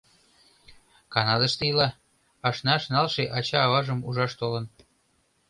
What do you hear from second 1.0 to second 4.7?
Канадыште ила, ашнаш налше ача-аважым ужаш толын.